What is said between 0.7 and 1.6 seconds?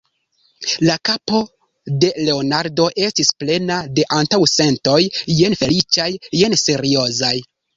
La kapo